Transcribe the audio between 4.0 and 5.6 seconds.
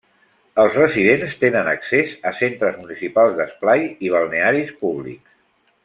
i balnearis públics.